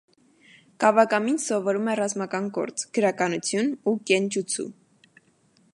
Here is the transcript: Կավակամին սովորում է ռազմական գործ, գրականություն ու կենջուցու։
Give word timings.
Կավակամին 0.83 1.37
սովորում 1.43 1.91
է 1.93 1.95
ռազմական 2.01 2.49
գործ, 2.57 2.85
գրականություն 2.99 3.71
ու 3.91 3.93
կենջուցու։ 4.13 4.69